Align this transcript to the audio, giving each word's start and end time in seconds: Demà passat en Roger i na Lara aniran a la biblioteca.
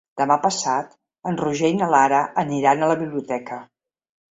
Demà 0.19 0.35
passat 0.45 0.95
en 1.31 1.37
Roger 1.43 1.71
i 1.75 1.77
na 1.83 1.91
Lara 1.97 2.23
aniran 2.47 2.81
a 2.81 2.91
la 2.95 2.99
biblioteca. 3.05 3.63